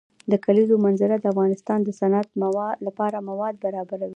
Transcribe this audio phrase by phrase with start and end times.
[0.31, 2.27] د کلیزو منظره د افغانستان د صنعت
[2.87, 4.09] لپاره مواد برابروي.